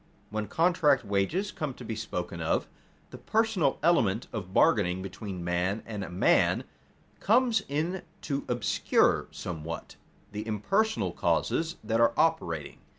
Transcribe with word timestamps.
_When 0.31 0.47
contract 0.47 1.05
wages 1.05 1.51
come 1.51 1.75
to 1.75 1.85
be 1.85 1.95
spoken 1.95 2.41
of, 2.41 2.67
the 3.11 3.19
personal 3.19 3.77
element 3.83 4.25
of 4.33 4.51
bargaining 4.51 5.03
between 5.03 5.43
man 5.43 5.83
and 5.85 6.09
man 6.13 6.63
comes 7.19 7.61
in 7.67 8.01
to 8.21 8.43
obscure 8.47 9.27
somewhat 9.29 9.97
the 10.31 10.47
impersonal 10.47 11.11
causes 11.11 11.75
that 11.83 12.01
are 12.01 12.13
operating. 12.17 12.79